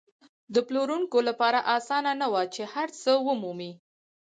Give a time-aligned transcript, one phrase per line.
[0.53, 3.71] د پلورونکو لپاره اسانه نه وه چې هر څه ومومي.